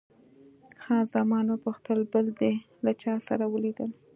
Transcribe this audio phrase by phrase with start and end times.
[0.81, 2.53] خان زمان وپوښتل، بل دې
[2.83, 3.89] له چا سره ولیدل؟